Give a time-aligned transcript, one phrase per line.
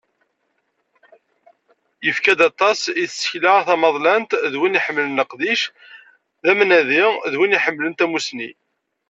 [2.05, 5.63] Yefka-d aṭas i tsekla tamaḍalant, d win iḥemmlen leqdic,
[6.43, 8.49] d amnadi, d win iḥemmlen tamussni.